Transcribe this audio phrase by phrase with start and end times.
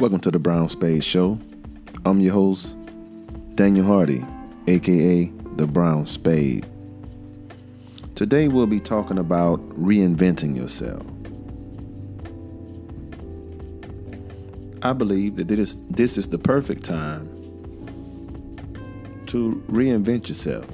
[0.00, 1.38] Welcome to the Brown Spade Show.
[2.06, 2.74] I'm your host,
[3.54, 4.24] Daniel Hardy,
[4.66, 6.64] aka The Brown Spade.
[8.14, 11.04] Today we'll be talking about reinventing yourself.
[14.80, 17.26] I believe that this, this is the perfect time
[19.26, 20.66] to reinvent yourself.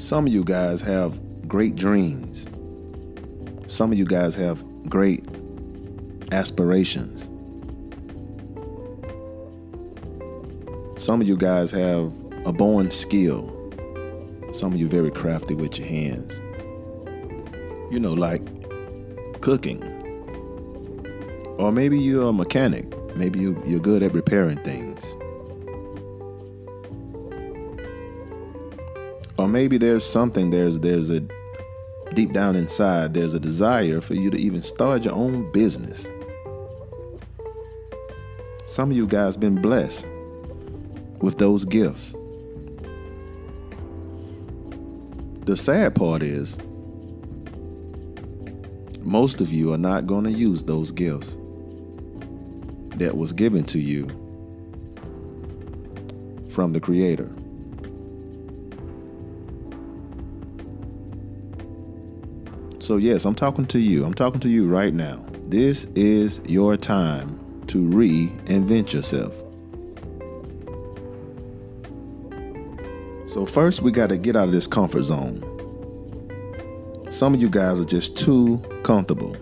[0.00, 2.48] Some of you guys have great dreams.
[3.74, 5.24] Some of you guys have great
[6.30, 7.24] aspirations.
[10.96, 12.12] Some of you guys have
[12.46, 13.50] a born skill.
[14.52, 16.40] Some of you very crafty with your hands.
[17.92, 18.42] You know, like
[19.40, 19.82] cooking.
[21.58, 22.86] Or maybe you're a mechanic.
[23.16, 25.16] Maybe you, you're good at repairing things.
[29.36, 31.26] Or maybe there's something, there's there's a
[32.14, 36.08] deep down inside, there's a desire for you to even start your own business.
[38.66, 40.06] Some of you guys been blessed
[41.20, 42.14] with those gifts.
[45.44, 46.56] The sad part is,
[49.00, 51.36] most of you are not going to use those gifts
[52.96, 54.06] that was given to you
[56.50, 57.33] from the Creator.
[62.84, 64.04] So, yes, I'm talking to you.
[64.04, 65.24] I'm talking to you right now.
[65.46, 69.32] This is your time to reinvent yourself.
[73.26, 75.40] So, first, we got to get out of this comfort zone.
[77.08, 79.34] Some of you guys are just too comfortable.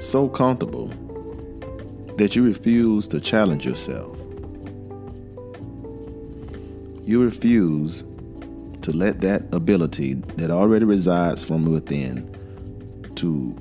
[0.00, 0.88] So comfortable
[2.16, 4.18] that you refuse to challenge yourself.
[7.04, 8.02] You refuse
[8.84, 12.30] to let that ability that already resides from within
[13.14, 13.54] to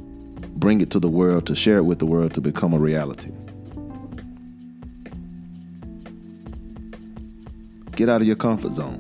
[0.58, 3.32] bring it to the world, to share it with the world, to become a reality.
[7.96, 9.00] Get out of your comfort zone.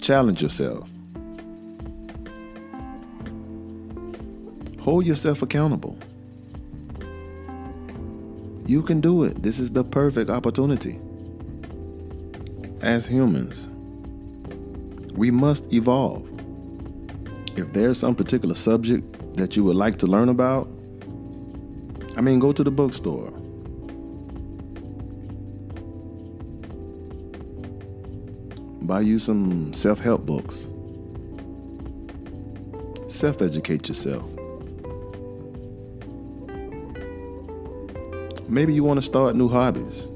[0.00, 0.90] Challenge yourself.
[4.80, 5.96] Hold yourself accountable.
[8.66, 9.44] You can do it.
[9.44, 10.98] This is the perfect opportunity
[12.80, 13.68] as humans,
[15.14, 16.28] we must evolve.
[17.56, 20.68] If there's some particular subject that you would like to learn about,
[22.16, 23.30] I mean, go to the bookstore.
[28.82, 30.68] Buy you some self help books.
[33.08, 34.24] Self educate yourself.
[38.48, 40.08] Maybe you want to start new hobbies.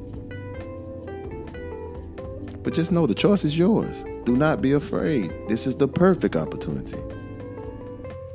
[2.70, 4.04] But just know the choice is yours.
[4.24, 5.34] Do not be afraid.
[5.48, 6.98] This is the perfect opportunity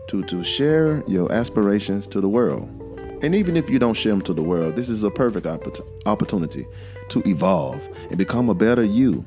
[0.09, 2.67] to, to share your aspirations to the world.
[3.23, 5.47] And even if you don't share them to the world, this is a perfect
[6.05, 6.67] opportunity
[7.07, 9.23] to evolve and become a better you.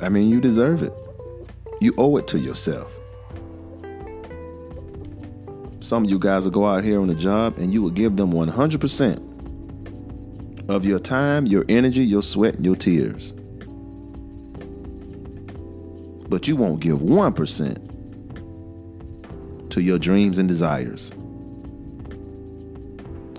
[0.00, 0.94] I mean, you deserve it.
[1.82, 2.98] You owe it to yourself.
[5.80, 8.16] Some of you guys will go out here on the job and you will give
[8.16, 9.35] them 100%
[10.68, 13.32] of your time, your energy, your sweat, and your tears.
[16.28, 21.12] But you won't give 1% to your dreams and desires.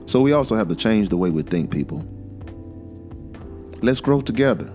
[0.05, 2.05] So we also have to change the way we think, people.
[3.81, 4.71] Let's grow together.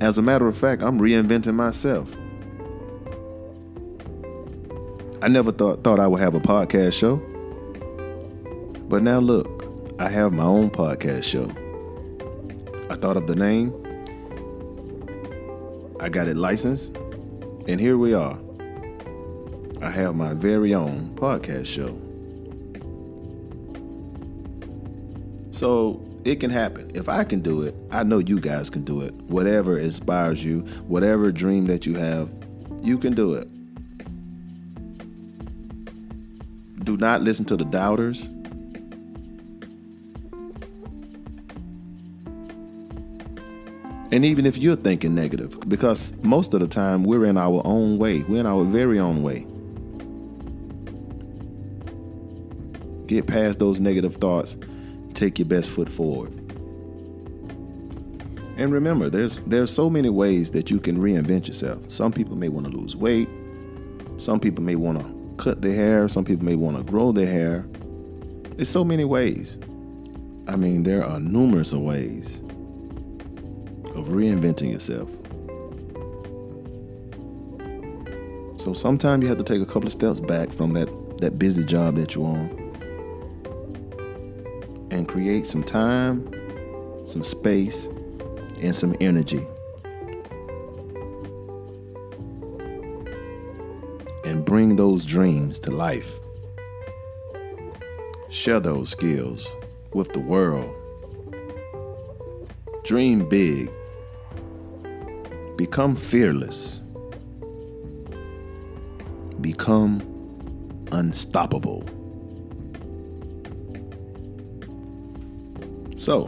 [0.00, 2.16] As a matter of fact, I'm reinventing myself.
[5.22, 7.18] I never thought thought I would have a podcast show.
[8.88, 9.61] But now look,
[10.02, 11.48] I have my own podcast show.
[12.90, 13.72] I thought of the name,
[16.00, 16.96] I got it licensed,
[17.68, 18.36] and here we are.
[19.80, 21.96] I have my very own podcast show.
[25.52, 26.90] So it can happen.
[26.94, 29.14] If I can do it, I know you guys can do it.
[29.14, 32.28] Whatever inspires you, whatever dream that you have,
[32.82, 33.48] you can do it.
[36.84, 38.28] Do not listen to the doubters.
[44.12, 47.96] And even if you're thinking negative, because most of the time we're in our own
[47.96, 49.46] way, we're in our very own way.
[53.06, 54.58] Get past those negative thoughts,
[55.14, 56.30] take your best foot forward.
[58.58, 61.90] And remember, there's there's so many ways that you can reinvent yourself.
[61.90, 63.30] Some people may want to lose weight.
[64.18, 66.06] Some people may want to cut their hair.
[66.10, 67.64] Some people may want to grow their hair.
[68.56, 69.58] There's so many ways.
[70.48, 72.42] I mean, there are numerous ways
[73.94, 75.08] of reinventing yourself.
[78.60, 81.64] So sometimes you have to take a couple of steps back from that, that busy
[81.64, 82.62] job that you're on
[84.92, 86.30] and create some time,
[87.06, 87.86] some space,
[88.60, 89.44] and some energy.
[94.24, 96.14] And bring those dreams to life.
[98.30, 99.56] Share those skills
[99.92, 100.72] with the world.
[102.84, 103.70] Dream big.
[105.62, 106.80] Become fearless.
[109.40, 110.02] Become
[110.90, 111.84] unstoppable.
[115.94, 116.26] So,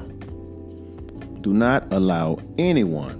[1.41, 3.19] do not allow anyone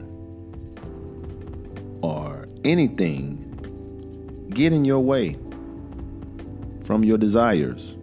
[2.01, 3.41] or anything
[4.51, 5.37] get in your way
[6.85, 7.99] from your desires,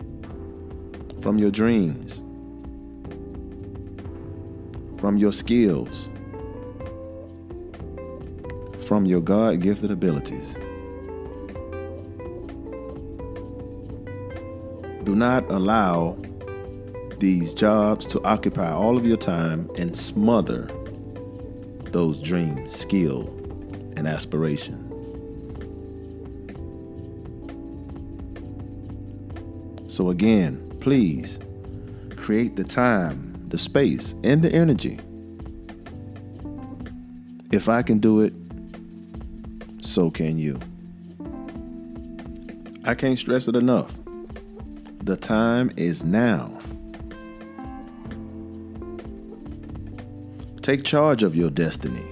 [1.21, 2.17] from your dreams,
[4.99, 6.09] from your skills,
[8.91, 10.55] from your God gifted abilities.
[15.05, 16.17] Do not allow
[17.17, 20.69] these jobs to occupy all of your time and smother
[21.93, 23.27] those dreams, skill,
[23.95, 25.05] and aspirations.
[29.87, 31.39] So, again, please
[32.17, 34.99] create the time, the space, and the energy.
[37.53, 38.33] If I can do it,
[39.81, 40.59] so can you.
[42.83, 43.93] I can't stress it enough.
[45.03, 46.57] The time is now.
[50.61, 52.05] Take charge of your destiny.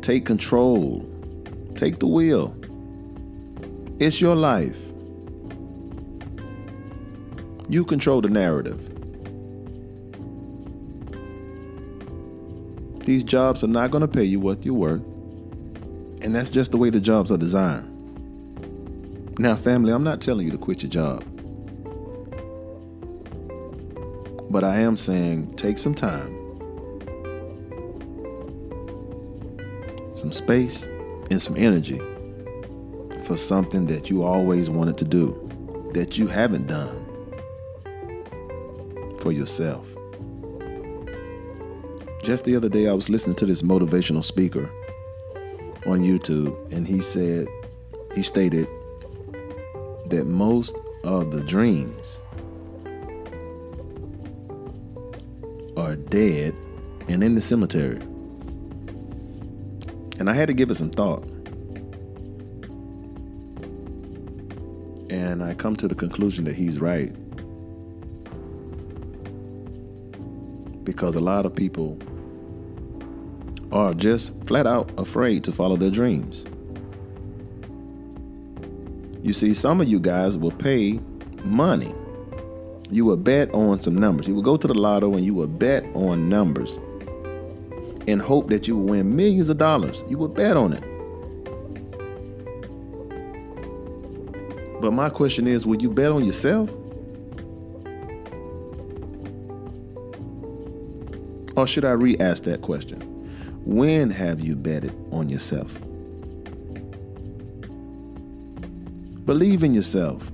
[0.00, 1.06] Take control.
[1.76, 2.56] Take the wheel.
[4.00, 4.78] It's your life.
[7.68, 8.97] You control the narrative.
[13.08, 15.00] These jobs are not going to pay you what you're worth.
[16.20, 17.88] And that's just the way the jobs are designed.
[19.38, 21.24] Now, family, I'm not telling you to quit your job.
[24.50, 26.28] But I am saying take some time,
[30.12, 30.84] some space,
[31.30, 32.02] and some energy
[33.24, 37.06] for something that you always wanted to do that you haven't done
[39.18, 39.97] for yourself.
[42.28, 44.70] Just the other day, I was listening to this motivational speaker
[45.86, 47.48] on YouTube, and he said,
[48.14, 48.68] he stated
[50.08, 52.20] that most of the dreams
[55.78, 56.54] are dead
[57.08, 57.98] and in the cemetery.
[60.18, 61.24] And I had to give it some thought.
[65.08, 67.10] And I come to the conclusion that he's right.
[70.84, 71.98] Because a lot of people
[73.72, 76.44] are just flat out afraid to follow their dreams.
[79.22, 81.00] You see, some of you guys will pay
[81.44, 81.94] money
[82.90, 84.26] you will bet on some numbers.
[84.26, 86.78] You will go to the lotto and you will bet on numbers
[88.06, 90.02] and hope that you will win millions of dollars.
[90.08, 90.82] You will bet on it.
[94.80, 96.70] But my question is will you bet on yourself?
[101.56, 103.07] Or should I re ask that question?
[103.68, 105.78] When have you betted on yourself?
[109.26, 110.26] Believe in yourself.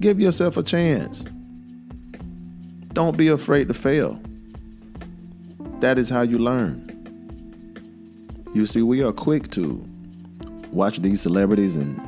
[0.00, 1.26] Give yourself a chance.
[2.94, 4.18] Don't be afraid to fail.
[5.80, 6.82] That is how you learn.
[8.54, 9.86] You see, we are quick to
[10.72, 12.00] watch these celebrities and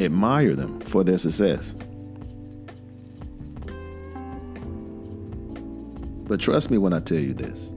[0.00, 1.74] admire them for their success.
[6.28, 7.72] But trust me when I tell you this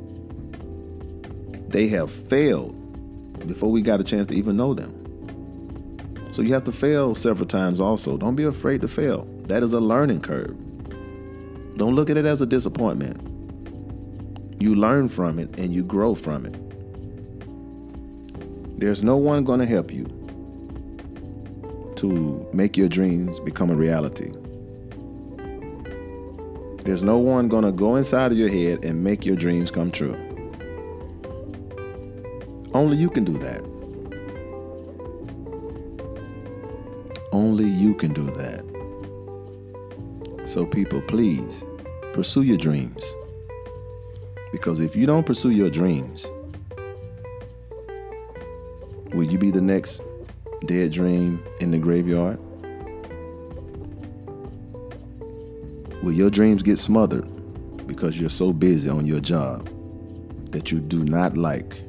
[1.72, 2.78] they have failed
[3.48, 4.98] before we got a chance to even know them.
[6.32, 8.18] So you have to fail several times also.
[8.18, 9.26] Don't be afraid to fail.
[9.48, 10.56] That is a learning curve.
[11.78, 13.20] Don't look at it as a disappointment.
[14.62, 16.56] You learn from it and you grow from it.
[18.80, 20.06] There's no one going to help you
[21.98, 24.32] to make your dreams become a reality.
[26.84, 29.92] There's no one going to go inside of your head and make your dreams come
[29.92, 30.31] true.
[32.74, 33.64] Only you can do that.
[37.34, 38.64] Only you can do that.
[40.48, 41.66] So, people, please
[42.14, 43.14] pursue your dreams.
[44.52, 46.30] Because if you don't pursue your dreams,
[49.14, 50.02] will you be the next
[50.66, 52.40] dead dream in the graveyard?
[56.04, 57.28] Will your dreams get smothered
[57.86, 59.70] because you're so busy on your job
[60.52, 61.82] that you do not like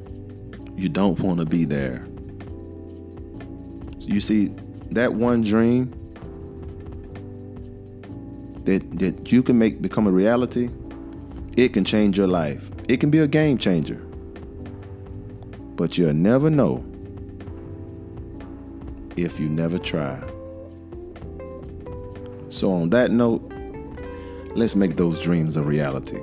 [0.75, 2.07] you don't want to be there.
[3.99, 4.51] You see,
[4.91, 5.91] that one dream
[8.65, 10.69] that that you can make become a reality,
[11.57, 12.71] it can change your life.
[12.87, 14.01] It can be a game changer.
[15.75, 16.83] But you'll never know
[19.15, 20.21] if you never try.
[22.49, 23.51] So on that note,
[24.55, 26.19] let's make those dreams a reality.